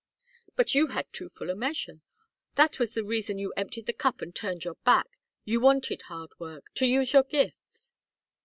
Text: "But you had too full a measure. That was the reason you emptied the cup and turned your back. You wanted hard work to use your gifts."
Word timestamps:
"But 0.55 0.73
you 0.73 0.87
had 0.87 1.13
too 1.13 1.29
full 1.29 1.51
a 1.51 1.55
measure. 1.55 2.01
That 2.55 2.79
was 2.79 2.95
the 2.95 3.03
reason 3.03 3.37
you 3.37 3.53
emptied 3.55 3.85
the 3.85 3.93
cup 3.93 4.19
and 4.19 4.33
turned 4.33 4.63
your 4.65 4.77
back. 4.83 5.19
You 5.45 5.59
wanted 5.59 6.01
hard 6.09 6.31
work 6.39 6.71
to 6.77 6.87
use 6.87 7.13
your 7.13 7.21
gifts." 7.21 7.93